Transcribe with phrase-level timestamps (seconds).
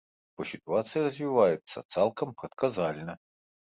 [0.37, 3.13] Бо сітуацыя развіваецца цалкам прадказальна.